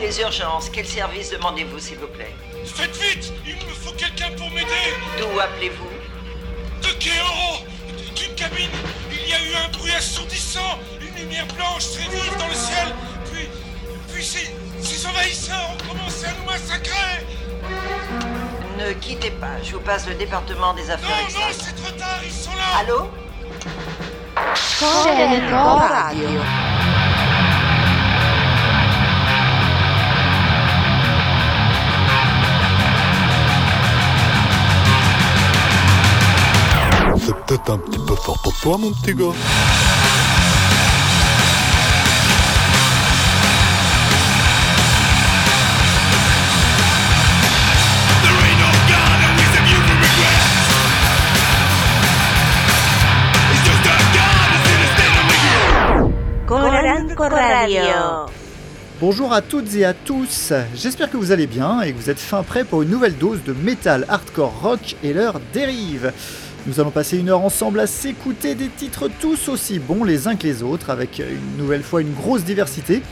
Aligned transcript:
les 0.00 0.20
urgences. 0.20 0.70
Quel 0.70 0.86
service 0.86 1.30
demandez-vous, 1.30 1.78
s'il 1.78 1.98
vous 1.98 2.06
plaît 2.08 2.34
Faites 2.64 2.96
vite 2.96 3.32
Il 3.46 3.54
me 3.54 3.74
faut 3.74 3.92
quelqu'un 3.92 4.30
pour 4.36 4.50
m'aider. 4.50 4.94
D'où 5.18 5.38
appelez-vous 5.38 5.88
De 6.82 6.92
Kéoro 6.98 7.64
D'une 8.16 8.34
cabine. 8.34 8.70
Il 9.10 9.28
y 9.28 9.32
a 9.32 9.38
eu 9.38 9.54
un 9.64 9.68
bruit 9.76 9.92
assourdissant 9.92 10.78
Une 11.00 11.14
lumière 11.14 11.46
blanche 11.56 11.92
très 11.92 12.08
vive 12.08 12.36
dans 12.38 12.48
le 12.48 12.54
ciel. 12.54 12.94
Puis... 13.32 13.48
Puis 14.12 14.24
ces, 14.24 14.50
ces 14.82 15.06
envahisseurs 15.06 15.70
ont 15.72 15.88
commencé 15.88 16.26
à 16.26 16.32
nous 16.32 16.44
massacrer. 16.44 17.24
Ne 18.78 18.92
quittez 18.94 19.30
pas, 19.30 19.62
je 19.62 19.72
vous 19.72 19.80
passe 19.80 20.08
le 20.08 20.14
département 20.14 20.74
des 20.74 20.90
affaires. 20.90 21.08
Non, 21.10 21.40
non, 21.40 21.48
externes. 21.48 21.74
c'est 21.76 21.82
trop 21.82 21.92
tard, 21.98 22.20
ils 22.24 22.32
sont 22.32 22.50
là. 22.56 22.78
Allô 22.80 23.10
C'est 37.30 37.36
peut-être 37.46 37.70
un 37.70 37.78
petit 37.78 38.00
peu 38.00 38.16
fort 38.16 38.36
pour 38.42 38.52
toi, 38.54 38.76
mon 38.76 38.90
petit 38.90 39.14
gars. 39.14 39.26
Radio. 57.16 57.80
Bonjour 59.00 59.32
à 59.32 59.40
toutes 59.40 59.74
et 59.76 59.84
à 59.84 59.94
tous, 59.94 60.52
j'espère 60.74 61.10
que 61.10 61.16
vous 61.16 61.30
allez 61.30 61.46
bien 61.46 61.80
et 61.80 61.92
que 61.92 61.96
vous 61.96 62.10
êtes 62.10 62.18
fin 62.18 62.42
prêts 62.42 62.64
pour 62.64 62.82
une 62.82 62.90
nouvelle 62.90 63.16
dose 63.16 63.42
de 63.44 63.52
métal 63.52 64.04
hardcore 64.08 64.60
rock 64.60 64.96
et 65.04 65.12
leur 65.12 65.40
dérive. 65.54 66.12
Nous 66.66 66.78
allons 66.78 66.90
passer 66.90 67.16
une 67.16 67.30
heure 67.30 67.42
ensemble 67.42 67.80
à 67.80 67.86
s'écouter 67.86 68.54
des 68.54 68.68
titres 68.68 69.08
tous 69.20 69.48
aussi 69.48 69.78
bons 69.78 70.04
les 70.04 70.28
uns 70.28 70.36
que 70.36 70.46
les 70.46 70.62
autres, 70.62 70.90
avec 70.90 71.18
une 71.18 71.56
nouvelle 71.56 71.82
fois 71.82 72.02
une 72.02 72.12
grosse 72.12 72.44
diversité, 72.44 73.02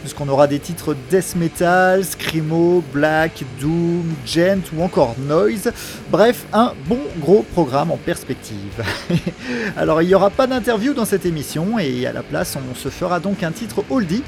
puisqu'on 0.00 0.26
aura 0.28 0.46
des 0.46 0.58
titres 0.58 0.96
death 1.10 1.36
metal, 1.36 2.02
screamo, 2.02 2.82
black, 2.94 3.44
doom, 3.60 4.04
gent 4.24 4.62
ou 4.74 4.82
encore 4.82 5.14
noise, 5.18 5.70
bref, 6.10 6.46
un 6.54 6.72
bon 6.86 7.00
gros 7.20 7.44
programme 7.52 7.90
en 7.90 7.98
perspective. 7.98 8.82
Alors 9.76 10.00
il 10.00 10.08
n'y 10.08 10.14
aura 10.14 10.30
pas 10.30 10.46
d'interview 10.46 10.94
dans 10.94 11.04
cette 11.04 11.26
émission 11.26 11.78
et 11.78 12.06
à 12.06 12.12
la 12.12 12.22
place 12.22 12.56
on 12.56 12.74
se 12.74 12.88
fera 12.88 13.20
donc 13.20 13.42
un 13.42 13.52
titre 13.52 13.84
oldie 13.90 14.22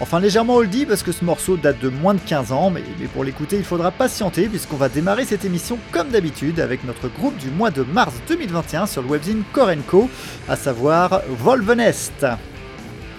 Enfin 0.00 0.20
légèrement 0.20 0.54
oldie 0.54 0.86
parce 0.86 1.02
que 1.02 1.10
ce 1.10 1.24
morceau 1.24 1.56
date 1.56 1.80
de 1.80 1.88
moins 1.88 2.14
de 2.14 2.20
15 2.20 2.52
ans, 2.52 2.70
mais, 2.70 2.82
pour 3.12 3.24
l'écouter 3.24 3.56
il 3.56 3.64
faudra 3.64 3.90
patienter 3.90 4.48
puisqu'on 4.48 4.76
va 4.76 4.88
démarrer 4.88 5.24
cette 5.24 5.44
émission 5.44 5.76
comme 5.90 6.10
d'habitude 6.10 6.60
avec 6.60 6.84
notre 6.84 7.08
groupe 7.08 7.36
du 7.36 7.50
mois 7.50 7.72
de 7.72 7.82
mars 7.82 8.14
2021 8.28 8.86
sur 8.86 9.02
le 9.02 9.08
webzine 9.08 9.42
Korenko, 9.52 10.08
à 10.48 10.54
savoir 10.54 11.22
Volvenest. 11.28 12.24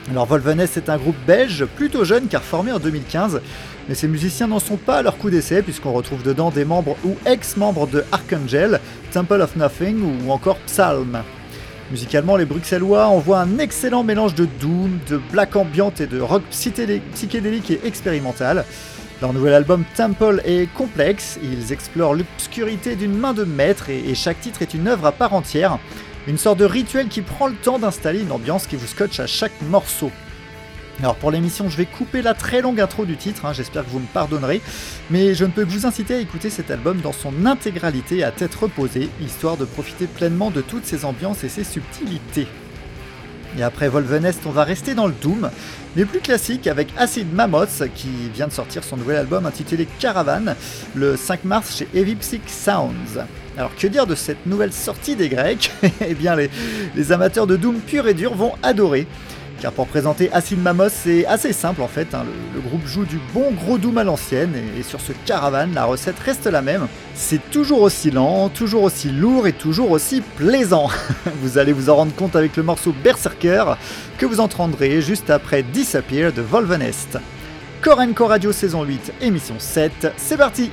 Alors 0.10 0.26
Volvenest 0.26 0.78
est 0.78 0.90
un 0.90 0.98
groupe 0.98 1.18
belge 1.28 1.66
plutôt 1.66 2.06
jeune 2.06 2.28
car 2.28 2.42
formé 2.42 2.72
en 2.72 2.80
2015, 2.80 3.42
mais 3.90 3.94
ces 3.96 4.08
musiciens 4.08 4.48
n'en 4.48 4.60
sont 4.60 4.78
pas 4.78 5.00
à 5.00 5.02
leur 5.02 5.18
coup 5.18 5.30
d'essai 5.30 5.62
puisqu'on 5.62 5.92
retrouve 5.92 6.24
dedans 6.24 6.50
des 6.50 6.64
membres 6.64 6.96
ou 7.04 7.18
ex-membres 7.26 7.88
de 7.88 8.06
Archangel, 8.14 8.80
Temple 9.12 9.42
of 9.42 9.58
Nothing 9.58 10.02
ou 10.02 10.32
encore 10.32 10.58
Psalm. 10.66 11.22
Musicalement, 11.92 12.38
les 12.38 12.46
Bruxellois 12.46 13.08
envoient 13.08 13.40
un 13.40 13.58
excellent 13.58 14.04
mélange 14.04 14.36
de 14.36 14.46
doom, 14.46 15.00
de 15.08 15.18
black 15.32 15.56
ambient 15.56 15.92
et 16.00 16.06
de 16.06 16.22
rock 16.22 16.44
psyché- 16.52 17.02
psychédélique 17.16 17.72
et 17.72 17.80
expérimental. 17.84 18.64
Leur 19.22 19.34
nouvel 19.34 19.56
album 19.56 19.84
Temple 19.96 20.42
est 20.46 20.72
complexe, 20.74 21.40
ils 21.42 21.74
explorent 21.74 22.14
l'obscurité 22.14 22.96
d'une 22.96 23.18
main 23.18 23.34
de 23.34 23.44
maître 23.44 23.90
et, 23.90 24.08
et 24.08 24.14
chaque 24.14 24.40
titre 24.40 24.62
est 24.62 24.76
une 24.76 24.88
œuvre 24.88 25.08
à 25.08 25.12
part 25.12 25.34
entière, 25.34 25.80
une 26.28 26.38
sorte 26.38 26.60
de 26.60 26.66
rituel 26.66 27.08
qui 27.08 27.22
prend 27.22 27.48
le 27.48 27.56
temps 27.56 27.80
d'installer 27.80 28.22
une 28.22 28.32
ambiance 28.32 28.68
qui 28.68 28.76
vous 28.76 28.88
scotche 28.88 29.20
à 29.20 29.26
chaque 29.26 29.60
morceau. 29.70 30.12
Alors 31.02 31.16
pour 31.16 31.32
l'émission, 31.32 31.70
je 31.70 31.78
vais 31.78 31.86
couper 31.86 32.22
la 32.22 32.34
très 32.34 32.62
longue 32.62 32.82
intro 32.82 33.06
du 33.06 33.16
titre, 33.16 33.46
hein, 33.46 33.54
j'espère 33.54 33.86
que 33.86 33.90
vous 33.90 34.00
me 34.00 34.08
pardonnerez, 34.14 34.62
mais 35.10 35.34
je 35.34 35.46
ne 35.46 35.52
peux 35.52 35.64
que 35.64 35.70
vous 35.70 35.86
inciter 35.86 36.16
à 36.16 36.20
écouter 36.20 36.50
cet 36.50 36.72
album 36.72 37.00
dans 37.00 37.14
son 37.14 37.46
intégralité 37.46 38.22
à 38.26 38.32
tête 38.32 38.54
reposée, 38.54 39.10
histoire 39.22 39.56
de 39.56 39.64
profiter 39.64 40.08
pleinement 40.08 40.52
de 40.52 40.60
toutes 40.60 40.86
ses 40.86 41.06
ambiances 41.06 41.46
et 41.46 41.50
ses 41.50 41.64
subtilités. 41.64 42.48
Et 43.58 43.64
après 43.64 43.88
Volvenest, 43.88 44.42
on 44.46 44.52
va 44.52 44.66
rester 44.66 44.94
dans 44.94 45.08
le 45.08 45.14
Doom, 45.22 45.50
mais 45.96 46.04
plus 46.04 46.20
classique 46.20 46.68
avec 46.68 46.90
Acid 46.98 47.34
Mammoths 47.34 47.84
qui 47.96 48.10
vient 48.34 48.48
de 48.48 48.54
sortir 48.54 48.84
son 48.84 48.98
nouvel 48.98 49.18
album 49.18 49.46
intitulé 49.46 49.88
Caravan 50.00 50.54
le 50.96 51.16
5 51.16 51.46
mars 51.46 51.78
chez 51.78 51.88
Heavy 51.96 52.16
Psych 52.16 52.48
Sounds. 52.48 53.24
Alors 53.58 53.72
que 53.76 53.88
dire 53.88 54.06
de 54.06 54.16
cette 54.16 54.46
nouvelle 54.46 54.74
sortie 54.74 55.16
des 55.16 55.30
Grecs? 55.30 55.72
Eh 56.02 56.14
bien 56.14 56.36
les, 56.36 56.50
les 56.96 57.12
amateurs 57.12 57.48
de 57.48 57.56
Doom 57.56 57.80
pur 57.80 58.08
et 58.08 58.14
dur 58.14 58.36
vont 58.36 58.54
adorer. 58.62 59.08
Car 59.62 59.74
pour 59.74 59.88
présenter 59.88 60.32
Acid 60.32 60.62
Mammoth, 60.62 60.94
c'est 60.94 61.26
assez 61.26 61.52
simple 61.52 61.82
en 61.82 61.88
fait. 61.88 62.14
hein. 62.14 62.24
Le, 62.54 62.62
groupe 62.62 62.86
joue 62.86 63.04
du 63.04 63.20
bon 63.34 63.52
gros 63.52 63.78
Doom 63.78 63.98
à 63.98 64.04
l'ancienne 64.06 64.54
et, 64.78 64.84
sur 64.84 65.02
ce 65.02 65.12
caravane, 65.26 65.74
la 65.74 65.84
recette 65.84 66.18
reste 66.20 66.46
la 66.46 66.62
même. 66.62 66.88
C'est 67.14 67.50
toujours 67.52 67.82
aussi 67.82 68.10
lent, 68.10 68.48
toujours 68.50 68.84
aussi 68.84 69.10
lourd 69.10 69.48
et 69.48 69.54
toujours 69.54 69.92
aussi 69.92 70.22
plaisant. 70.22 70.88
vous 71.42 71.58
allez 71.58 71.74
vous 71.74 71.90
en 71.90 71.98
rendre 71.98 72.16
compte 72.16 72.38
avec 72.38 72.56
le 72.56 72.64
morceau 72.64 72.94
Berserker 73.04 73.74
que 74.18 74.26
vous 74.26 74.40
entendrez 74.40 75.02
juste 75.02 75.30
après 75.30 75.62
Disappear 75.62 76.32
de 76.32 76.42
Volvenest. 76.42 77.18
Korenko 77.82 78.28
Radio 78.28 78.52
saison 78.52 78.84
8, 78.84 79.14
émission 79.22 79.56
7, 79.58 80.14
c'est 80.18 80.38
parti 80.38 80.72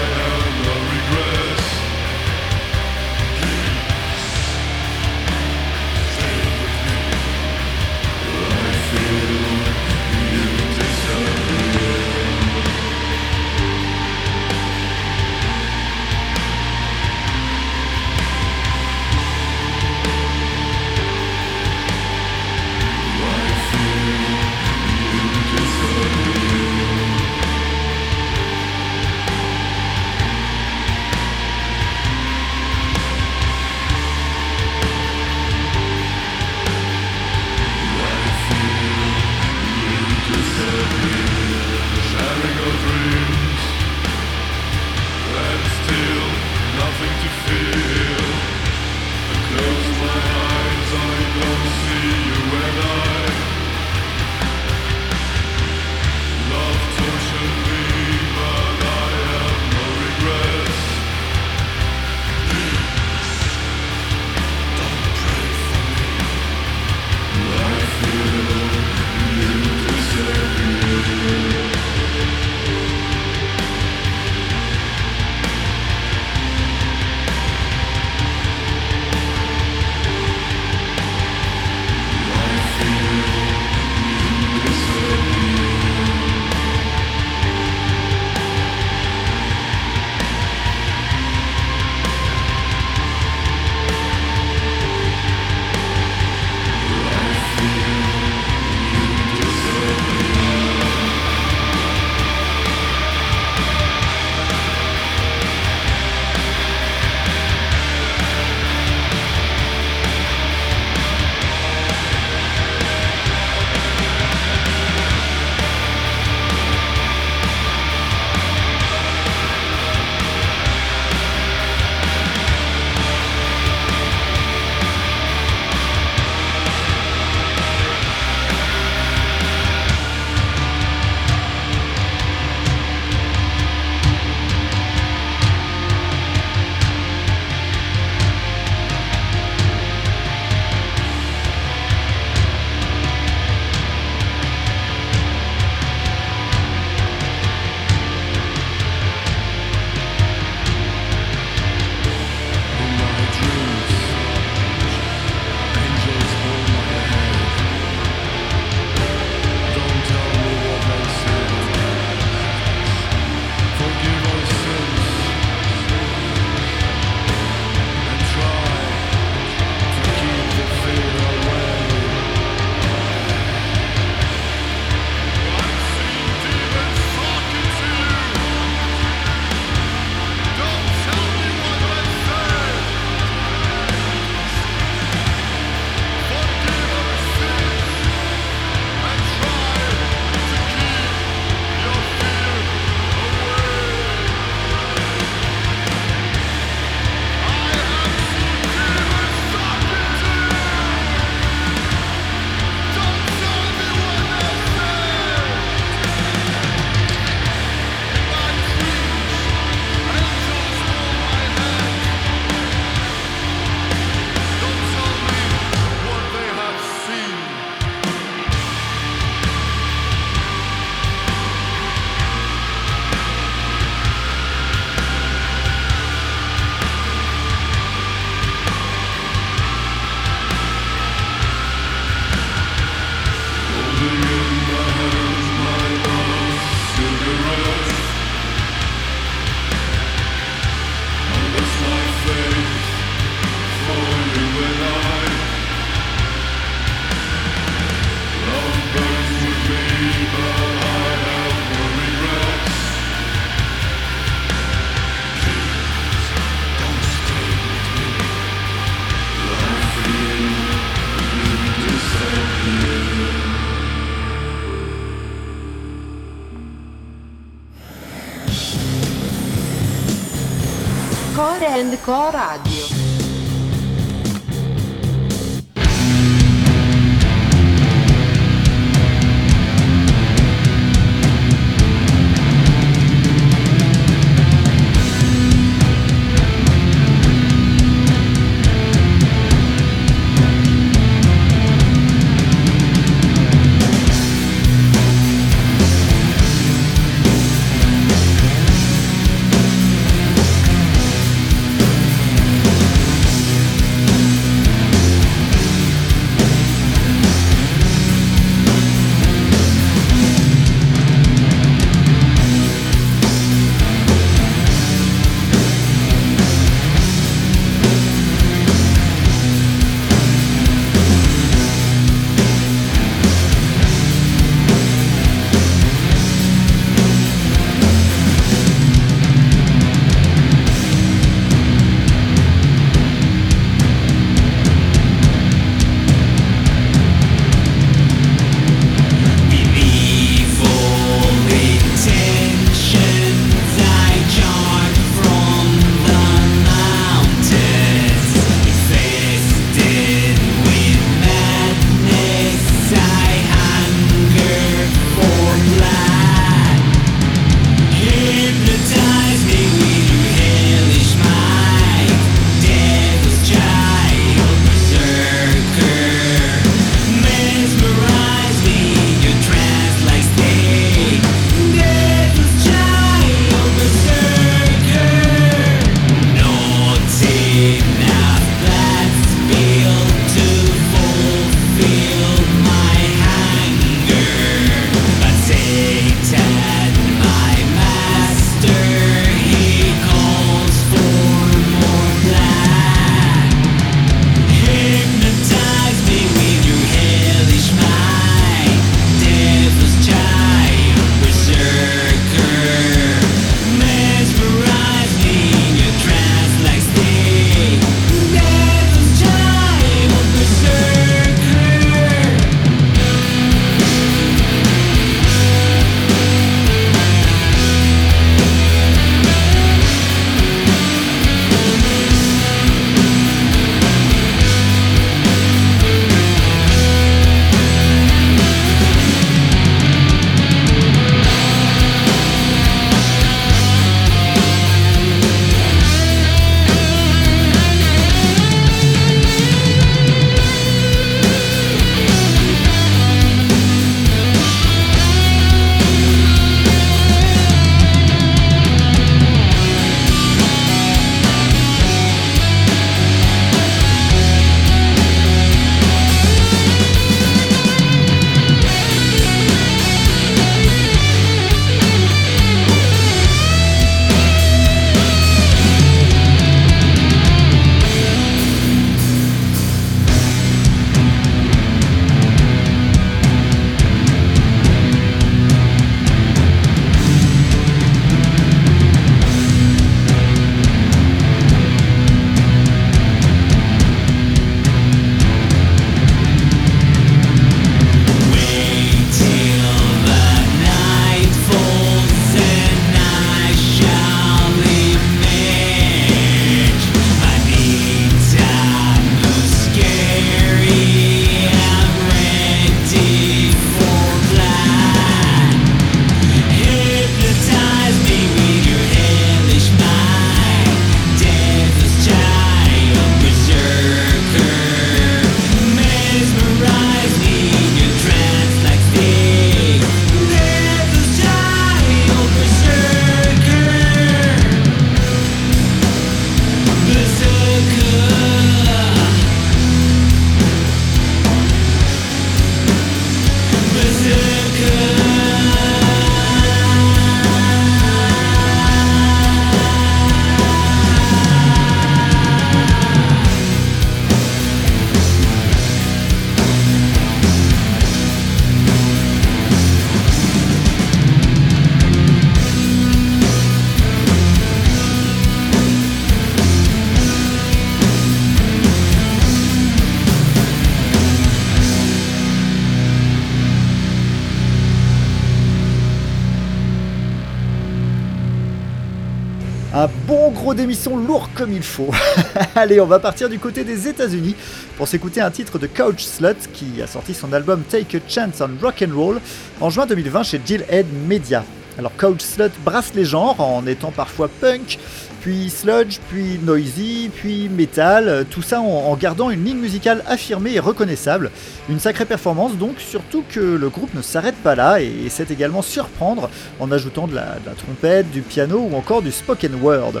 bon 570.48 570.54
gros 570.54 570.62
démission 570.62 570.96
lourd 570.96 571.28
comme 571.34 571.52
il 571.52 571.62
faut. 571.62 571.90
Allez, 572.54 572.80
on 572.80 572.86
va 572.86 572.98
partir 572.98 573.28
du 573.28 573.38
côté 573.38 573.64
des 573.64 573.86
États-Unis 573.86 574.34
pour 574.78 574.88
s'écouter 574.88 575.20
un 575.20 575.30
titre 575.30 575.58
de 575.58 575.66
Couch 575.66 576.04
Slut 576.04 576.38
qui 576.54 576.80
a 576.80 576.86
sorti 576.86 577.12
son 577.12 577.34
album 577.34 577.64
Take 577.68 577.98
a 577.98 578.00
Chance 578.08 578.40
on 578.40 578.64
Rock 578.64 578.82
and 578.82 578.96
Roll 578.96 579.20
en 579.60 579.68
juin 579.68 579.84
2020 579.84 580.22
chez 580.22 580.40
Head 580.70 580.86
Media. 581.06 581.44
Alors 581.78 581.92
Couch 581.98 582.22
Slut 582.22 582.50
brasse 582.64 582.94
les 582.94 583.04
genres 583.04 583.38
en 583.40 583.66
étant 583.66 583.90
parfois 583.90 584.30
punk, 584.40 584.78
puis 585.20 585.50
sludge, 585.50 585.98
puis 586.08 586.40
noisy, 586.42 587.10
puis 587.14 587.50
metal, 587.50 588.24
tout 588.30 588.40
ça 588.40 588.62
en, 588.62 588.96
gardant 588.96 589.28
une 589.28 589.44
ligne 589.44 589.58
musicale 589.58 590.02
affirmée 590.06 590.54
et 590.54 590.60
reconnaissable. 590.60 591.30
Une 591.68 591.78
sacrée 591.78 592.06
performance 592.06 592.56
donc, 592.56 592.80
surtout 592.80 593.22
que 593.28 593.40
le 593.40 593.68
groupe 593.68 593.92
ne 593.92 594.00
s'arrête 594.00 594.36
pas 594.36 594.54
là 594.54 594.80
et, 594.80 595.10
sait 595.10 595.26
également 595.28 595.60
surprendre 595.60 596.30
en 596.58 596.72
ajoutant 596.72 597.06
de 597.06 597.14
la, 597.14 597.36
trompette, 597.58 598.10
du 598.10 598.22
piano 598.22 598.66
ou 598.70 598.76
encore 598.76 599.02
du 599.02 599.12
spoken 599.12 599.56
word. 599.60 600.00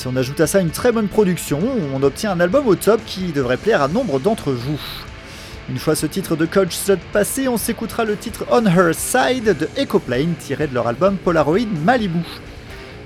Si 0.00 0.06
on 0.06 0.16
ajoute 0.16 0.40
à 0.40 0.46
ça 0.46 0.60
une 0.60 0.70
très 0.70 0.92
bonne 0.92 1.08
production, 1.08 1.60
on 1.94 2.02
obtient 2.02 2.32
un 2.32 2.40
album 2.40 2.66
au 2.66 2.74
top 2.74 3.02
qui 3.04 3.32
devrait 3.32 3.58
plaire 3.58 3.82
à 3.82 3.88
nombre 3.88 4.18
d'entre 4.18 4.50
vous. 4.50 4.80
Une 5.68 5.76
fois 5.76 5.94
ce 5.94 6.06
titre 6.06 6.36
de 6.36 6.46
Coach 6.46 6.74
Slut 6.74 6.96
passé, 7.12 7.48
on 7.48 7.58
s'écoutera 7.58 8.06
le 8.06 8.16
titre 8.16 8.46
On 8.50 8.64
Her 8.64 8.94
Side 8.94 9.58
de 9.58 9.68
Ecoplane 9.78 10.32
tiré 10.38 10.68
de 10.68 10.74
leur 10.74 10.88
album 10.88 11.18
Polaroid 11.18 11.68
Malibu. 11.84 12.24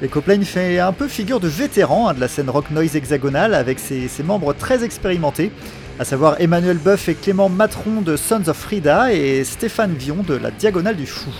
Ecoplane 0.05 0.45
fait 0.45 0.79
un 0.79 0.93
peu 0.93 1.09
figure 1.09 1.41
de 1.41 1.49
vétéran 1.49 2.11
hein, 2.11 2.15
de 2.15 2.21
la 2.21 2.29
scène 2.29 2.49
rock 2.49 2.71
noise 2.71 2.95
hexagonale 2.95 3.55
avec 3.55 3.81
ses, 3.81 4.09
membres 4.23 4.53
très 4.53 4.85
expérimentés, 4.85 5.51
à 5.99 6.05
savoir 6.05 6.41
Emmanuel 6.41 6.79
Buff 6.79 7.09
et 7.09 7.17
Clément 7.17 7.49
Matron 7.49 8.03
de 8.03 8.17
Sons 8.17 8.47
of 8.47 8.57
Frida 8.57 9.13
et 9.13 9.43
Stéphane 9.43 9.95
Vion 9.95 10.23
de 10.25 10.35
la 10.35 10.53
Diagonale 10.53 10.95
du 10.95 11.09
Fou. 11.09 11.33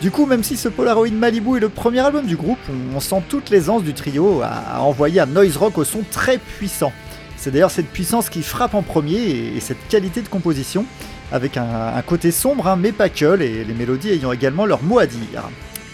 Du 0.00 0.12
coup, 0.12 0.26
même 0.26 0.44
si 0.44 0.56
ce 0.56 0.68
Polaroid 0.68 1.10
Malibu 1.10 1.56
est 1.56 1.60
le 1.60 1.68
premier 1.68 1.98
album 2.00 2.24
du 2.24 2.36
groupe, 2.36 2.58
on, 2.94 3.00
sent 3.00 3.20
toute 3.28 3.50
l'aisance 3.50 3.82
du 3.82 3.94
trio 3.94 4.42
à, 4.42 4.80
envoyer 4.80 5.20
un 5.20 5.26
noise 5.26 5.56
rock 5.56 5.76
au 5.76 5.84
son 5.84 6.04
très 6.08 6.38
puissant. 6.38 6.92
C'est 7.36 7.50
d'ailleurs 7.50 7.72
cette 7.72 7.88
puissance 7.88 8.30
qui 8.30 8.42
frappe 8.42 8.74
en 8.74 8.82
premier 8.82 9.18
et, 9.56 9.60
cette 9.60 9.88
qualité 9.88 10.22
de 10.22 10.28
composition, 10.28 10.86
avec 11.32 11.56
un, 11.56 12.00
côté 12.06 12.30
sombre, 12.30 12.68
hein, 12.68 12.76
mais 12.76 12.92
pas 12.92 13.08
que, 13.08 13.24
les, 13.24 13.64
les 13.64 13.74
mélodies 13.74 14.10
ayant 14.10 14.30
également 14.30 14.66
leur 14.66 14.84
mot 14.84 15.00
à 15.00 15.06
dire. 15.06 15.42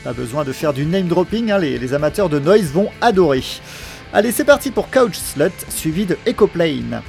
Pas 0.04 0.12
besoin 0.12 0.44
de 0.44 0.52
faire 0.52 0.75
du 0.75 0.84
name 0.84 1.08
dropping, 1.08 1.50
hein, 1.50 1.58
les, 1.58 1.94
amateurs 1.94 2.28
de 2.28 2.38
noise 2.38 2.73
vont 2.73 2.90
adorer. 3.00 3.42
Allez, 4.12 4.32
c'est 4.32 4.44
parti 4.44 4.70
pour 4.70 4.90
Couch 4.90 5.16
Slut, 5.16 5.50
suivi 5.70 6.04
de 6.04 6.18
Ecoplane. 6.28 7.00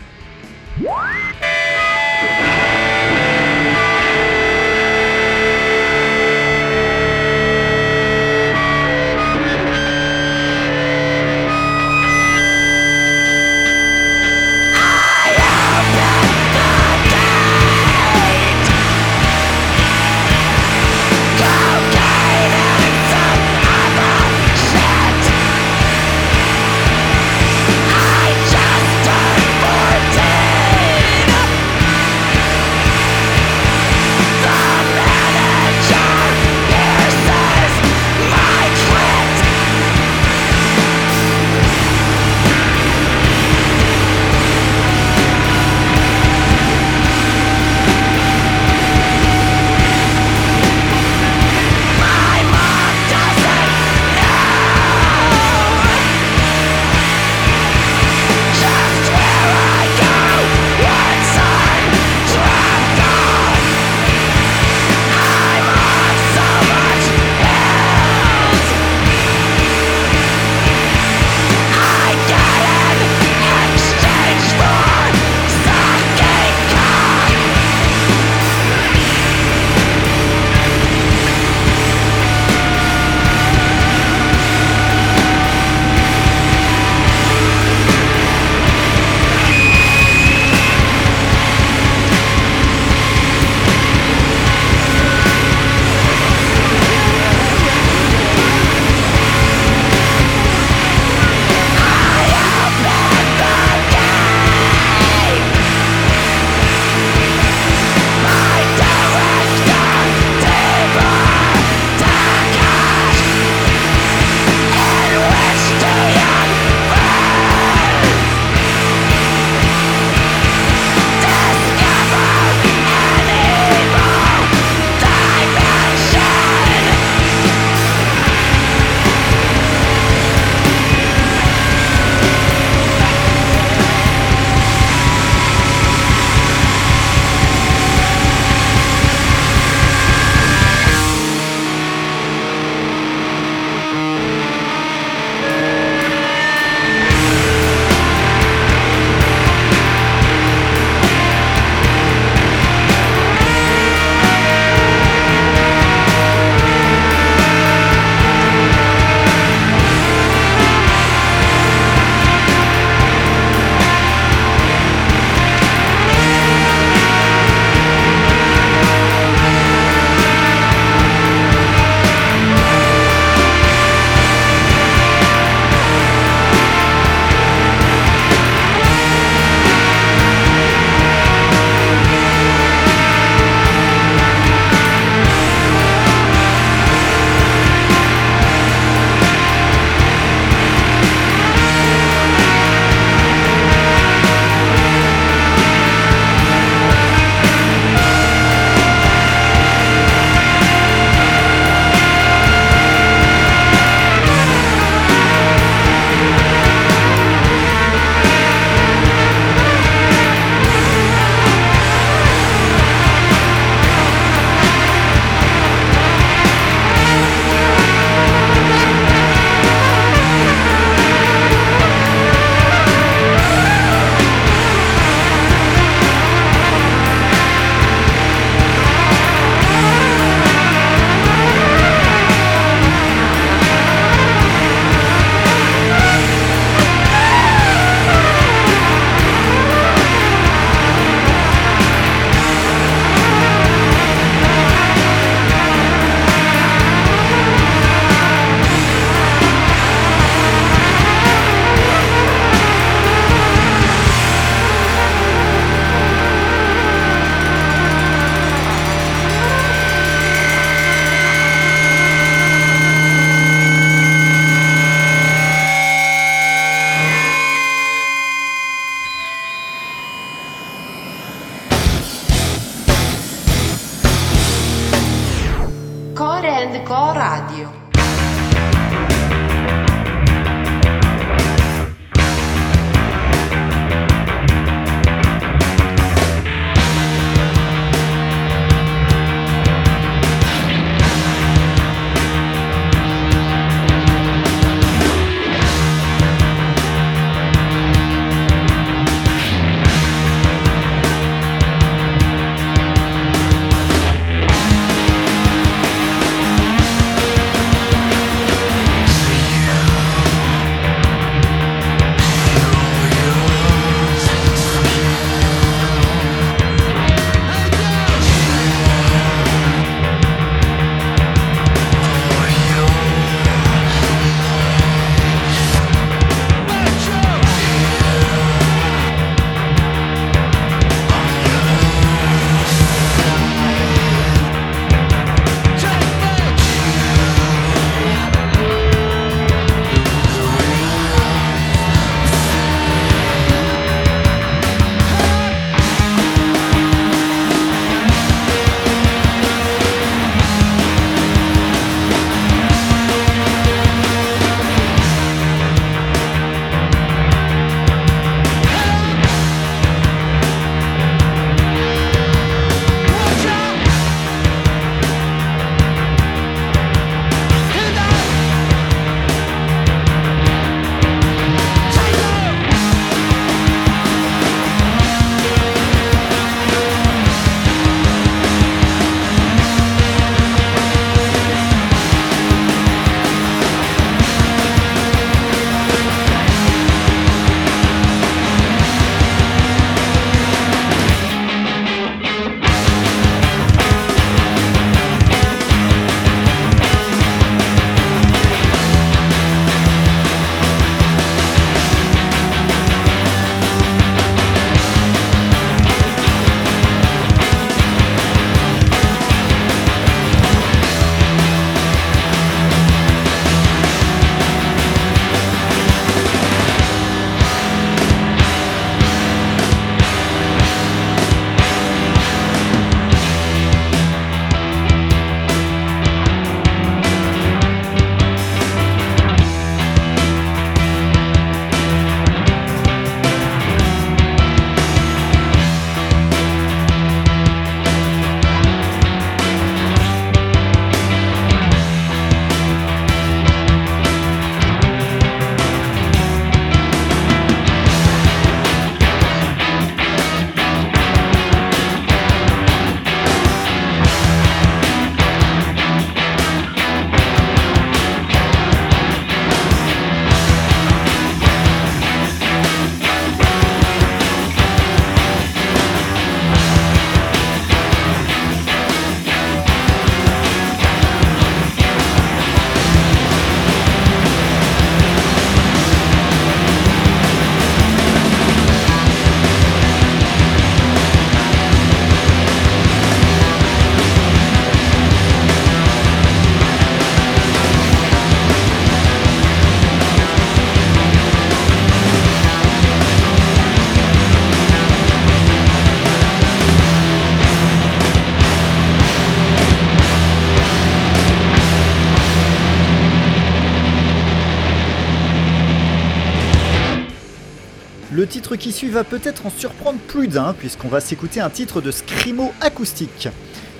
Le 508.25 508.31
titre 508.31 508.55
qui 508.55 508.71
suit 508.71 508.89
va 508.89 509.03
peut-être 509.03 509.45
en 509.45 509.51
surprendre 509.51 509.99
plus 510.07 510.27
d'un, 510.27 510.53
puisqu'on 510.53 510.87
va 510.87 510.99
s'écouter 510.99 511.41
un 511.41 511.51
titre 511.51 511.79
de 511.79 511.91
Scrimo 511.91 512.53
acoustique. 512.59 513.29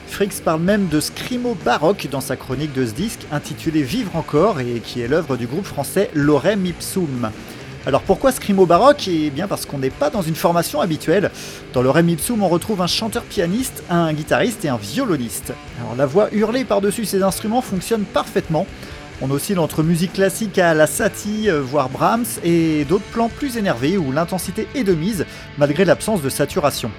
Frix 0.08 0.40
parle 0.46 0.62
même 0.62 0.88
de 0.88 1.00
Scrimo 1.00 1.58
baroque 1.66 2.08
dans 2.12 2.22
sa 2.22 2.36
chronique 2.36 2.72
de 2.72 2.86
ce 2.86 2.92
disque, 2.92 3.22
intitulé 3.32 3.82
Vivre 3.82 4.16
encore, 4.16 4.60
et 4.60 4.82
qui 4.86 5.02
est 5.02 5.08
l'œuvre 5.08 5.36
du 5.36 5.48
groupe 5.48 5.66
français 5.66 6.12
Lorem 6.14 6.64
Ipsum. 6.64 7.32
Alors 7.88 8.04
pourquoi 8.04 8.32
Scrimo 8.32 8.68
baroque? 8.68 9.08
Eh 9.08 9.32
bien 9.32 9.48
parce 9.48 9.66
qu'on 9.66 9.80
n'est 9.80 9.90
pas 9.90 10.12
dans 10.12 10.22
une 10.22 10.36
formation 10.36 10.80
habituelle. 10.80 11.32
Dans 11.74 11.82
Lorem 11.82 12.08
Ipsum, 12.08 12.44
on 12.44 12.48
retrouve 12.48 12.82
un 12.84 12.88
chanteur-pianiste, 12.88 13.82
un 13.90 14.14
guitariste 14.14 14.64
et 14.64 14.70
un 14.70 14.78
violoniste. 14.78 15.54
Alors 15.80 15.96
la 15.96 16.06
voix 16.06 16.30
hurlée 16.32 16.66
par-dessus 16.66 17.06
ces 17.06 17.24
instruments 17.24 17.64
fonctionne 17.64 18.04
parfaitement. 18.04 18.68
On 19.22 19.32
oscille 19.32 19.60
entre 19.60 19.82
musique 19.82 20.14
classique 20.14 20.60
à 20.60 20.74
la 20.74 20.88
Satie, 20.88 21.50
euh, 21.50 21.62
voire 21.62 21.90
Brahms, 21.90 22.26
et 22.44 22.84
d'autres 22.84 23.06
plans 23.06 23.30
plus 23.30 23.56
énervés 23.56 23.98
où 23.98 24.12
l'intensité 24.12 24.68
est 24.76 24.84
de 24.84 24.94
mise, 24.94 25.26
malgré 25.58 25.86
l'absence 25.86 26.22
de 26.22 26.30
saturation. 26.30 26.92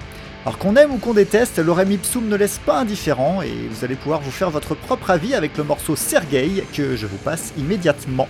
Alors 0.43 0.57
qu'on 0.57 0.75
aime 0.75 0.91
ou 0.93 0.97
qu'on 0.97 1.13
déteste, 1.13 1.59
Lorem 1.59 1.91
Ipsum 1.91 2.27
ne 2.27 2.35
laisse 2.35 2.57
pas 2.57 2.79
indifférent, 2.79 3.43
et 3.43 3.53
vous 3.69 3.85
allez 3.85 3.95
pouvoir 3.95 4.21
vous 4.21 4.31
faire 4.31 4.49
votre 4.49 4.73
propre 4.73 5.11
avis 5.11 5.35
avec 5.35 5.57
le 5.57 5.63
morceau 5.63 5.95
Sergei, 5.95 6.63
que 6.73 6.95
je 6.95 7.05
vous 7.05 7.17
passe 7.17 7.53
immédiatement. 7.55 8.27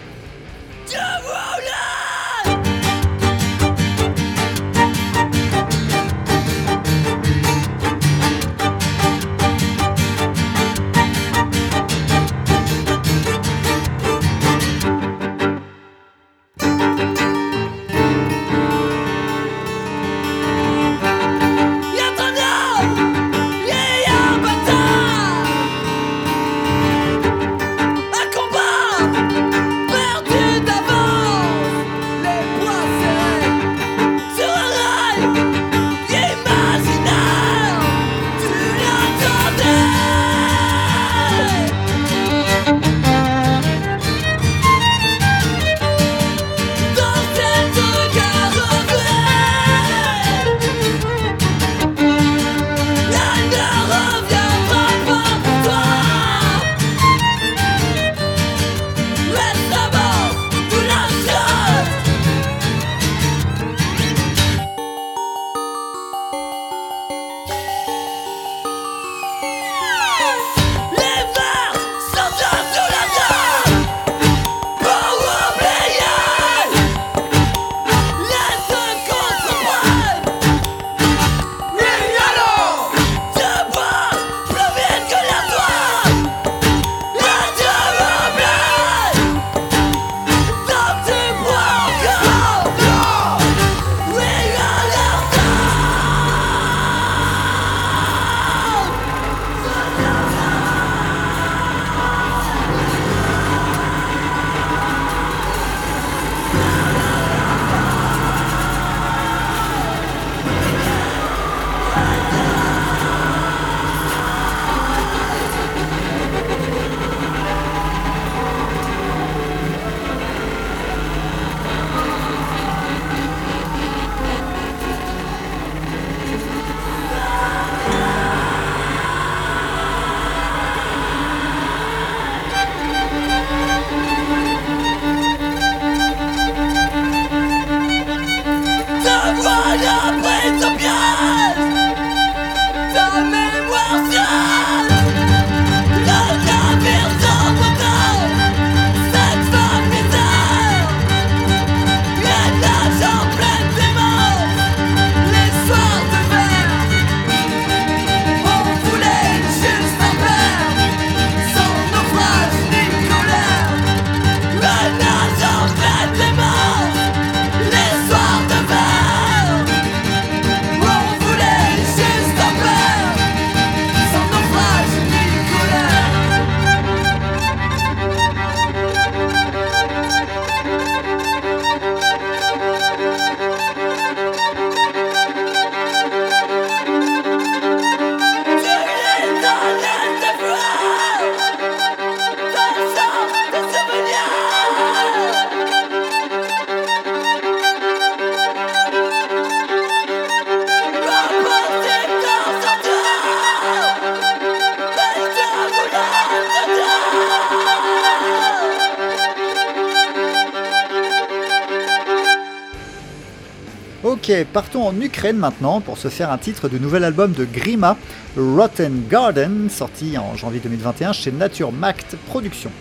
Partons 214.57 214.87
en 214.87 215.01
Ukraine 215.01 215.37
maintenant 215.37 215.81
pour 215.81 215.99
se 215.99 216.07
faire 216.07 216.31
un 216.31 216.39
titre 216.39 216.67
du 216.67 216.79
nouvel 216.79 217.03
album 217.03 217.31
de 217.31 217.45
Grima, 217.45 217.95
Rotten 218.35 219.03
Garden, 219.07 219.69
sorti 219.69 220.17
en 220.17 220.35
janvier 220.35 220.59
2021 220.59 221.13
chez 221.13 221.31
Nature 221.31 221.71
Mact 221.71 222.15
Productions. 222.25 222.71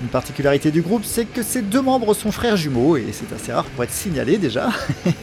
Une 0.00 0.06
particularité 0.06 0.70
du 0.70 0.80
groupe, 0.80 1.02
c'est 1.04 1.24
que 1.24 1.42
ses 1.42 1.62
deux 1.62 1.82
membres 1.82 2.14
sont 2.14 2.30
frères 2.30 2.56
jumeaux, 2.56 2.96
et 2.96 3.06
c'est 3.10 3.34
assez 3.34 3.52
rare 3.52 3.64
pour 3.64 3.82
être 3.82 3.92
signalé 3.92 4.38
déjà. 4.38 4.68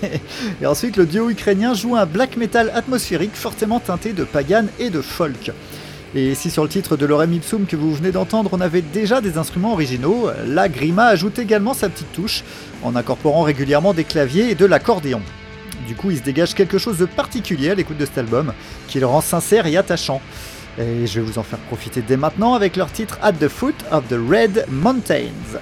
et 0.62 0.66
ensuite, 0.66 0.98
le 0.98 1.06
duo 1.06 1.30
ukrainien 1.30 1.74
joue 1.74 1.96
un 1.96 2.06
black 2.06 2.36
metal 2.36 2.74
atmosphérique 2.76 3.34
fortement 3.34 3.80
teinté 3.80 4.12
de 4.12 4.26
pagan 4.26 4.66
et 4.80 4.90
de 4.90 5.00
folk. 5.00 5.54
Et 6.14 6.36
si 6.36 6.50
sur 6.50 6.64
le 6.64 6.70
titre 6.70 6.98
de 6.98 7.06
Lorem 7.06 7.32
Ipsum 7.32 7.66
que 7.66 7.78
vous 7.78 7.94
venez 7.94 8.12
d'entendre, 8.12 8.50
on 8.52 8.60
avait 8.60 8.82
déjà 8.82 9.22
des 9.22 9.38
instruments 9.38 9.72
originaux, 9.72 10.30
la 10.46 10.68
Grima 10.68 11.06
ajoute 11.06 11.40
également 11.40 11.74
sa 11.74 11.88
petite 11.88 12.12
touche, 12.12 12.44
en 12.84 12.98
incorporant 12.98 13.44
régulièrement 13.44 13.94
des 13.94 14.04
claviers 14.04 14.50
et 14.50 14.56
de 14.56 14.66
l'accordéon. 14.66 15.22
Du 15.88 15.96
coup, 15.96 16.12
il 16.12 16.18
se 16.18 16.24
dégage 16.24 16.54
quelque 16.54 16.78
chose 16.78 16.98
de 16.98 17.06
particulier 17.06 17.70
à 17.72 17.76
l'écoute 17.76 17.98
de 17.98 18.06
cet 18.06 18.18
album, 18.18 18.54
qui 18.88 19.00
le 19.00 19.06
rend 19.06 19.22
sincère 19.22 19.68
et 19.68 19.78
attachant. 19.78 20.22
Et 20.78 21.08
je 21.08 21.20
vais 21.20 21.26
vous 21.26 21.40
en 21.40 21.44
faire 21.44 21.60
profiter 21.60 22.02
dès 22.02 22.18
maintenant 22.18 22.54
avec 22.54 22.76
leur 22.76 22.92
titre 22.92 23.18
At 23.22 23.34
the 23.34 23.48
Foot 23.48 23.76
of 23.92 24.08
the 24.08 24.18
Red 24.30 24.66
Mountains. 24.70 25.60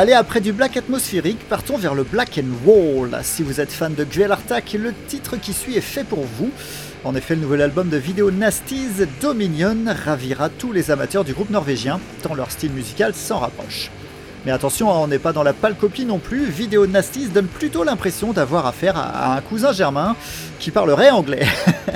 Allez, 0.00 0.12
après 0.12 0.40
du 0.40 0.52
black 0.52 0.76
atmosphérique, 0.76 1.40
partons 1.48 1.76
vers 1.76 1.96
le 1.96 2.04
black 2.04 2.38
and 2.40 2.64
roll. 2.64 3.18
Si 3.24 3.42
vous 3.42 3.60
êtes 3.60 3.72
fan 3.72 3.96
de 3.96 4.04
Guel 4.04 4.30
Artak, 4.30 4.76
le 4.78 4.94
titre 5.08 5.36
qui 5.36 5.52
suit 5.52 5.76
est 5.76 5.80
fait 5.80 6.04
pour 6.04 6.20
vous. 6.20 6.52
En 7.02 7.16
effet, 7.16 7.34
le 7.34 7.40
nouvel 7.40 7.62
album 7.62 7.88
de 7.88 7.96
vidéo 7.96 8.30
Nasties, 8.30 9.08
Dominion, 9.20 9.76
ravira 10.04 10.50
tous 10.50 10.70
les 10.70 10.92
amateurs 10.92 11.24
du 11.24 11.34
groupe 11.34 11.50
norvégien, 11.50 11.98
tant 12.22 12.36
leur 12.36 12.52
style 12.52 12.70
musical 12.70 13.12
s'en 13.12 13.40
rapproche. 13.40 13.90
Mais 14.46 14.52
attention, 14.52 14.88
hein, 14.88 14.98
on 15.00 15.08
n'est 15.08 15.18
pas 15.18 15.32
dans 15.32 15.42
la 15.42 15.52
pâle 15.52 15.74
copie 15.74 16.04
non 16.04 16.20
plus, 16.20 16.44
Vidéo 16.44 16.86
Nasties 16.86 17.30
donne 17.30 17.48
plutôt 17.48 17.82
l'impression 17.82 18.32
d'avoir 18.32 18.66
affaire 18.66 18.96
à 18.96 19.36
un 19.36 19.40
cousin 19.40 19.72
germain 19.72 20.14
qui 20.60 20.70
parlerait 20.70 21.10
anglais. 21.10 21.44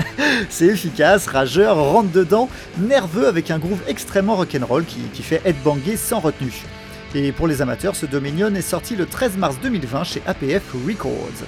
C'est 0.50 0.66
efficace, 0.66 1.28
rageur, 1.28 1.76
rentre 1.76 2.10
dedans, 2.10 2.48
nerveux 2.78 3.28
avec 3.28 3.52
un 3.52 3.60
groove 3.60 3.82
extrêmement 3.86 4.34
rock'n'roll 4.34 4.86
qui, 4.86 4.98
qui 5.14 5.22
fait 5.22 5.40
headbanger 5.44 5.96
sans 5.96 6.18
retenue. 6.18 6.64
Et 7.14 7.30
pour 7.30 7.46
les 7.46 7.60
amateurs, 7.60 7.94
ce 7.94 8.06
Dominion 8.06 8.54
est 8.54 8.62
sorti 8.62 8.96
le 8.96 9.04
13 9.04 9.36
mars 9.36 9.56
2020 9.62 10.04
chez 10.04 10.22
APF 10.26 10.62
Records. 10.86 11.44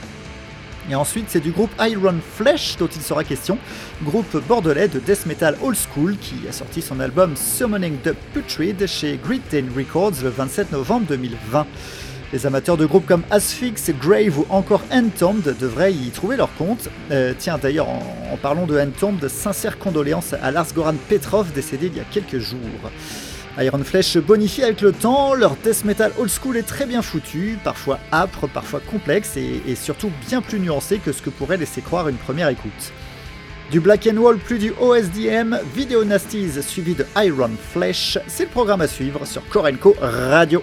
Et 0.91 0.95
ensuite, 0.95 1.25
c'est 1.29 1.41
du 1.41 1.53
groupe 1.53 1.71
Iron 1.81 2.17
Flesh 2.37 2.77
dont 2.77 2.87
il 2.87 3.01
sera 3.01 3.25
question, 3.25 3.57
groupe 4.03 4.37
bordelais 4.47 4.89
de 4.89 4.99
death 4.99 5.25
metal 5.25 5.57
old 5.63 5.77
school 5.77 6.19
qui 6.19 6.35
a 6.47 6.53
sorti 6.53 6.83
son 6.83 7.01
album 7.01 7.35
Summoning 7.35 7.97
the 8.05 8.13
Putrid 8.35 8.87
chez 8.87 9.19
Grit 9.25 9.41
Records 9.75 10.23
le 10.23 10.29
27 10.29 10.73
novembre 10.73 11.07
2020. 11.09 11.67
Les 12.35 12.45
amateurs 12.45 12.77
de 12.77 12.85
groupes 12.85 13.07
comme 13.07 13.23
Asphyx, 13.31 13.91
Grave 13.99 14.39
ou 14.39 14.47
encore 14.51 14.83
Entombed 14.93 15.57
devraient 15.59 15.95
y 15.95 16.11
trouver 16.11 16.37
leur 16.37 16.55
compte. 16.57 16.91
Euh, 17.11 17.33
tiens, 17.39 17.57
d'ailleurs, 17.57 17.89
en, 17.89 18.03
en, 18.31 18.37
parlant 18.37 18.67
de 18.67 18.79
Entombed, 18.79 19.27
sincères 19.29 19.79
condoléances 19.79 20.35
à 20.43 20.51
Lars 20.51 20.75
Goran 20.75 20.97
Petrov 21.09 21.53
décédé 21.55 21.87
il 21.87 21.97
y 21.97 22.01
a 22.01 22.05
quelques 22.05 22.39
jours. 22.39 22.59
Iron 23.59 23.85
Flesh 23.85 24.19
bonifie 24.19 24.65
avec 24.65 24.81
le 24.81 24.91
temps, 24.91 25.35
leur 25.35 25.55
death 25.57 25.85
metal 25.85 26.11
old 26.19 26.31
school 26.31 26.57
est 26.57 26.65
très 26.65 26.87
bien 26.87 27.03
foutu, 27.03 27.57
parfois 27.63 28.01
âpre, 28.13 28.49
parfois 28.49 28.81
complexe 28.81 29.37
et, 29.37 29.75
surtout 29.77 30.11
bien 30.29 30.43
plus 30.43 30.59
nuancé 30.59 30.99
que 30.99 31.13
ce 31.13 31.23
que 31.23 31.31
pourrait 31.31 31.57
laisser 31.57 31.81
croire 31.81 32.09
une 32.09 32.17
première 32.17 32.49
écoute. 32.49 32.93
Du 33.71 33.79
black 33.79 34.09
and 34.13 34.21
roll 34.21 34.39
plus 34.39 34.59
du 34.59 34.73
OSDM, 34.81 35.59
Video 35.75 36.05
Nasties 36.05 36.63
suivi 36.63 36.95
de 36.95 37.07
Iron 37.17 37.53
Flesh, 37.73 38.19
c'est 38.27 38.45
le 38.45 38.51
programme 38.51 38.81
à 38.81 38.89
suivre 38.89 39.25
sur 39.25 39.47
Korenko 39.49 39.95
Radio. 40.01 40.61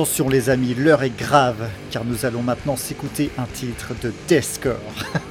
Attention 0.00 0.30
les 0.30 0.48
amis, 0.48 0.74
l'heure 0.74 1.02
est 1.02 1.14
grave, 1.14 1.68
car 1.90 2.06
nous 2.06 2.24
allons 2.24 2.40
maintenant 2.40 2.74
s'écouter 2.74 3.30
un 3.36 3.44
titre 3.44 3.92
de 4.02 4.10
Deathcore. 4.28 4.80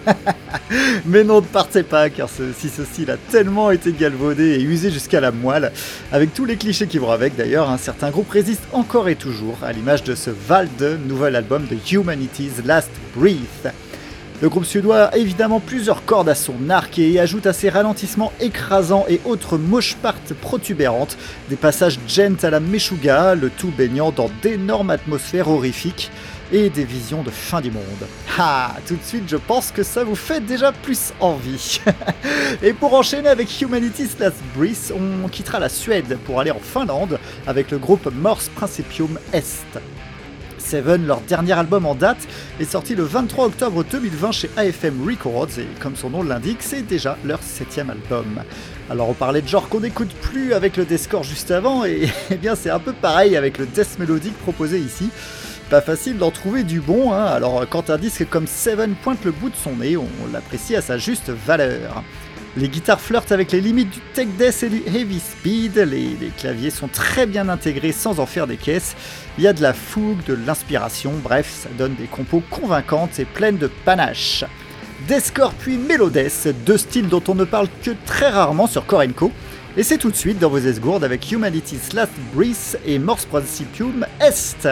Mais 1.08 1.24
non, 1.24 1.42
ne 1.42 1.48
partez 1.48 1.82
pas, 1.82 2.12
car 2.12 2.30
si 2.30 2.70
ce 2.70 2.86
style 2.86 3.10
a 3.10 3.18
tellement 3.32 3.72
été 3.72 3.92
galvaudé 3.92 4.60
et 4.60 4.62
usé 4.62 4.92
jusqu'à 4.92 5.22
la 5.22 5.32
moelle, 5.32 5.72
avec 6.12 6.36
tous 6.36 6.46
les 6.46 6.56
clichés 6.56 6.86
qui 6.86 7.00
vont 7.00 7.10
avec 7.10 7.36
d'ailleurs, 7.36 7.68
un 7.68 7.80
certain 7.80 8.12
groupe 8.12 8.30
résiste 8.30 8.62
encore 8.72 9.10
et 9.10 9.16
toujours, 9.16 9.58
à 9.64 9.72
l'image 9.72 10.04
de 10.04 10.14
ce 10.14 10.30
Valde, 10.30 11.00
nouvel 11.08 11.36
album 11.36 11.66
de 11.66 11.76
Humanity's 11.92 12.64
Last 12.64 12.92
Breath. 13.16 13.74
Le 14.42 14.48
groupe 14.48 14.64
suédois 14.64 15.04
a 15.04 15.18
évidemment 15.18 15.60
plusieurs 15.60 16.06
cordes 16.06 16.30
à 16.30 16.36
son 16.36 16.70
arc 16.70 16.98
et 16.98 17.20
ajoute 17.20 17.46
à 17.46 17.52
ses 17.52 17.68
ralentissements 17.68 18.32
écrasants 18.40 19.06
et 19.10 19.20
autres 19.26 19.58
moche 19.58 19.98
parts 20.02 20.16
protubérantes 20.40 21.18
des 21.50 21.58
passages 21.58 22.00
gent 22.08 22.42
à 22.44 22.50
la 22.50 22.62
Meshuga, 22.62 23.36
le 23.36 23.50
tout 23.50 23.72
baignant 23.78 24.12
dans 24.12 24.30
d'énormes 24.42 24.92
atmosphères 24.92 25.50
horrifiques 25.50 26.10
et 26.54 26.70
des 26.70 26.86
visions 26.86 27.22
de 27.22 27.30
fin 27.30 27.60
du 27.60 27.70
monde. 27.70 27.84
Ah, 28.38 28.78
tout 28.88 28.96
de 28.96 29.04
suite, 29.04 29.26
je 29.28 29.36
pense 29.36 29.72
que 29.72 29.84
ça 29.84 30.06
vous 30.06 30.16
fait 30.16 30.40
déjà 30.40 30.72
plus 30.72 31.12
envie. 31.20 31.82
et 32.64 32.72
pour 32.72 32.94
enchaîner 32.94 33.28
avec 33.28 33.62
Humanity's 33.62 34.18
Last 34.20 34.38
Breath, 34.56 34.94
on 34.96 35.28
quittera 35.28 35.60
la 35.60 35.70
Suède 35.70 36.18
pour 36.26 36.40
aller 36.40 36.52
en 36.52 36.60
Finlande 36.60 37.20
avec 37.46 37.72
le 37.72 37.78
groupe 37.78 38.10
Morse 38.16 38.50
Principium 38.56 39.20
Est. 39.34 39.80
Seven, 40.70 41.08
leur 41.08 41.22
dernier 41.22 41.54
album 41.54 41.88
en 41.88 41.96
date, 41.96 42.28
est 42.60 42.66
sorti 42.66 42.94
le 42.94 43.02
23 43.02 43.48
octobre 43.48 43.84
2020 43.84 44.32
chez 44.32 44.52
AFM 44.56 45.04
Records 45.04 45.58
et 45.58 45.66
comme 45.82 45.96
son 45.96 46.12
nom 46.12 46.22
l'indique, 46.22 46.60
c'est 46.60 46.84
déjà 46.84 47.18
leur 47.26 47.42
septième 47.42 47.90
album. 47.90 48.44
Alors 48.88 49.10
on 49.10 49.16
parlait 49.16 49.42
de 49.42 49.48
genre 49.48 49.68
qu'on 49.68 49.80
n'écoute 49.80 50.14
plus 50.22 50.54
avec 50.54 50.78
le 50.78 50.86
deathcore 50.86 51.24
juste 51.24 51.50
avant 51.50 51.86
et 51.86 52.08
eh 52.30 52.36
bien 52.36 52.54
c'est 52.54 52.70
un 52.70 52.78
peu 52.78 52.94
pareil 52.94 53.36
avec 53.36 53.58
le 53.58 53.66
death 53.66 53.98
mélodique 53.98 54.38
proposé 54.38 54.78
ici. 54.78 55.10
Pas 55.72 55.82
facile 55.82 56.20
d'en 56.20 56.30
trouver 56.30 56.62
du 56.62 56.82
bon, 56.82 57.14
hein. 57.14 57.26
alors 57.26 57.68
quand 57.68 57.90
un 57.90 57.98
disque 57.98 58.30
comme 58.30 58.46
Seven 58.46 58.94
pointe 58.94 59.26
le 59.26 59.32
bout 59.32 59.50
de 59.50 59.56
son 59.56 59.78
nez, 59.78 59.98
on 59.98 60.08
l'apprécie 60.32 60.76
à 60.76 60.84
sa 60.84 61.00
juste 61.00 61.32
valeur. 61.32 62.04
Les 62.60 62.68
guitares 62.68 63.00
flirtent 63.00 63.32
avec 63.32 63.54
les 63.54 63.62
limites 63.62 63.90
du 63.90 64.00
tech 64.14 64.28
death 64.38 64.64
et 64.64 64.70
du 64.70 64.84
heavy 64.86 65.22
speed, 65.22 65.78
les, 65.78 66.18
claviers 66.38 66.72
sont 66.72 66.90
très 66.90 67.26
bien 67.26 67.48
intégrés 67.48 67.94
sans 67.94 68.20
en 68.20 68.26
faire 68.26 68.48
des 68.48 68.58
caisses, 68.58 68.98
il 69.38 69.46
y 69.46 69.48
a 69.48 69.54
de 69.54 69.62
la 69.62 69.72
fougue, 69.72 70.22
de 70.26 70.34
l'inspiration, 70.34 71.14
bref, 71.24 71.62
ça 71.64 71.70
donne 71.78 71.96
des 71.96 72.08
compos 72.08 72.44
convaincantes 72.50 73.18
et 73.18 73.24
pleines 73.24 73.58
de 73.58 73.68
panache. 73.86 74.44
Deathcore 75.08 75.54
puis 75.54 75.78
Melodess, 75.78 76.50
deux 76.66 76.78
styles 76.78 77.08
dont 77.08 77.24
on 77.30 77.36
ne 77.36 77.46
parle 77.46 77.70
que 77.82 77.92
très 78.06 78.28
rarement 78.28 78.68
sur 78.68 78.86
Korenko, 78.86 79.32
et 79.78 79.84
c'est 79.84 79.98
tout 79.98 80.12
de 80.12 80.18
suite 80.18 80.40
dans 80.40 80.50
vos 80.50 80.58
esgourdes 80.58 81.06
avec 81.06 81.32
Humanity's 81.32 81.94
Last 81.94 82.12
Breath 82.34 82.78
et 82.86 83.00
Morse 83.00 83.24
Principium 83.24 84.06
Est. 84.20 84.68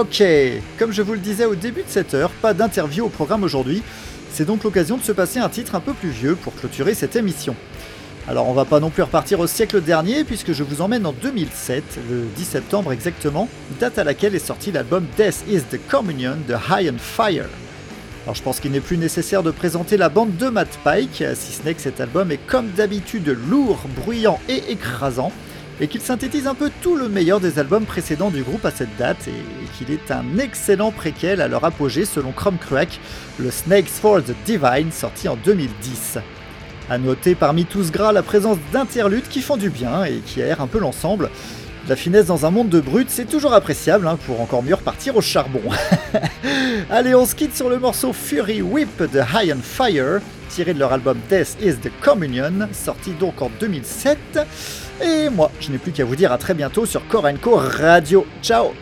Ok, 0.00 0.22
comme 0.78 0.92
je 0.92 1.02
vous 1.02 1.12
le 1.12 1.18
disais 1.18 1.44
au 1.44 1.54
début 1.54 1.82
de 1.82 1.88
cette 1.88 2.14
heure, 2.14 2.30
pas 2.30 2.54
d'interview 2.54 3.04
au 3.04 3.10
programme 3.10 3.44
aujourd'hui. 3.44 3.82
C'est 4.32 4.46
donc 4.46 4.64
l'occasion 4.64 4.96
de 4.96 5.02
se 5.02 5.12
passer 5.12 5.40
un 5.40 5.50
titre 5.50 5.74
un 5.74 5.80
peu 5.80 5.92
plus 5.92 6.08
vieux 6.08 6.36
pour 6.36 6.54
clôturer 6.54 6.94
cette 6.94 7.16
émission. 7.16 7.54
Alors 8.26 8.48
on 8.48 8.54
va 8.54 8.64
pas 8.64 8.80
non 8.80 8.88
plus 8.88 9.02
repartir 9.02 9.40
au 9.40 9.46
siècle 9.46 9.82
dernier 9.82 10.24
puisque 10.24 10.54
je 10.54 10.62
vous 10.62 10.80
emmène 10.80 11.04
en 11.04 11.12
2007, 11.12 11.84
le 12.08 12.22
10 12.34 12.44
septembre 12.46 12.92
exactement, 12.92 13.46
date 13.78 13.98
à 13.98 14.04
laquelle 14.04 14.34
est 14.34 14.38
sorti 14.38 14.72
l'album 14.72 15.04
Death 15.18 15.44
is 15.50 15.64
the 15.70 15.78
Communion 15.90 16.38
de 16.48 16.54
High 16.54 16.94
on 16.94 16.98
Fire. 16.98 17.50
Alors 18.24 18.34
je 18.34 18.42
pense 18.42 18.58
qu'il 18.58 18.70
n'est 18.70 18.80
plus 18.80 18.96
nécessaire 18.96 19.42
de 19.42 19.50
présenter 19.50 19.98
la 19.98 20.08
bande 20.08 20.34
de 20.38 20.48
Matt 20.48 20.78
Pike, 20.82 21.24
si 21.34 21.52
ce 21.52 21.62
n'est 21.62 21.74
que 21.74 21.82
cet 21.82 22.00
album 22.00 22.32
est 22.32 22.40
comme 22.46 22.70
d'habitude 22.70 23.36
lourd, 23.50 23.82
bruyant 24.02 24.40
et 24.48 24.62
écrasant, 24.70 25.30
et 25.80 25.88
qu'il 25.88 26.00
synthétise 26.00 26.46
un 26.46 26.54
peu 26.54 26.70
tout 26.82 26.96
le 26.96 27.08
meilleur 27.08 27.40
des 27.40 27.58
albums 27.58 27.86
précédents 27.86 28.30
du 28.30 28.42
groupe 28.42 28.64
à 28.64 28.70
cette 28.70 28.94
date, 28.98 29.28
et 29.28 29.78
qu'il 29.78 29.92
est 29.92 30.10
un 30.10 30.38
excellent 30.38 30.90
préquel 30.90 31.40
à 31.40 31.48
leur 31.48 31.64
apogée 31.64 32.04
selon 32.04 32.32
Chrome 32.32 32.58
Crack, 32.58 33.00
le 33.38 33.50
Snakes 33.50 33.88
for 33.88 34.22
the 34.22 34.34
Divine 34.44 34.92
sorti 34.92 35.28
en 35.28 35.36
2010. 35.36 36.18
A 36.90 36.98
noter 36.98 37.34
parmi 37.34 37.64
tout 37.64 37.84
ce 37.84 37.92
gras 37.92 38.12
la 38.12 38.22
présence 38.22 38.58
d'interludes 38.72 39.28
qui 39.28 39.40
font 39.40 39.56
du 39.56 39.70
bien 39.70 40.04
et 40.04 40.18
qui 40.26 40.40
aèrent 40.40 40.60
un 40.60 40.66
peu 40.66 40.80
l'ensemble. 40.80 41.30
La 41.88 41.96
finesse 41.96 42.26
dans 42.26 42.44
un 42.44 42.50
monde 42.50 42.68
de 42.68 42.80
brutes, 42.80 43.10
c'est 43.10 43.24
toujours 43.24 43.54
appréciable 43.54 44.06
hein, 44.06 44.18
pour 44.26 44.40
encore 44.40 44.62
mieux 44.62 44.74
repartir 44.74 45.16
au 45.16 45.22
charbon. 45.22 45.62
Allez, 46.90 47.14
on 47.14 47.24
se 47.24 47.34
quitte 47.34 47.56
sur 47.56 47.70
le 47.70 47.78
morceau 47.78 48.12
Fury 48.12 48.60
Whip 48.60 49.02
de 49.02 49.20
High 49.20 49.54
on 49.56 49.62
Fire, 49.62 50.20
tiré 50.50 50.74
de 50.74 50.78
leur 50.78 50.92
album 50.92 51.18
Death 51.30 51.56
is 51.62 51.76
the 51.76 51.90
Communion, 52.02 52.68
sorti 52.72 53.12
donc 53.12 53.40
en 53.40 53.50
2007. 53.60 54.18
Et 55.02 55.30
moi, 55.30 55.50
je 55.60 55.70
n'ai 55.70 55.78
plus 55.78 55.92
qu'à 55.92 56.04
vous 56.04 56.16
dire 56.16 56.32
à 56.32 56.38
très 56.38 56.54
bientôt 56.54 56.84
sur 56.86 57.06
Korenko 57.08 57.56
Radio. 57.56 58.26
Ciao 58.42 58.72